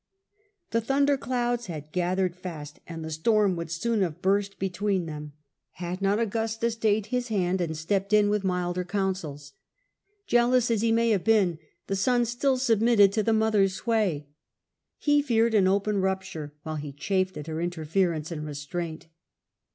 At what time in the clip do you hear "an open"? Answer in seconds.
15.53-16.01